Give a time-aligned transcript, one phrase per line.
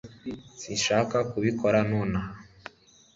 [0.59, 2.33] sinshaka kubikora nonaha